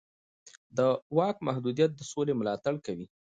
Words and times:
د 0.77 0.79
واک 1.17 1.37
محدودیت 1.47 1.91
د 1.95 2.01
سولې 2.11 2.33
ملاتړ 2.39 2.73
کوي 2.85 3.05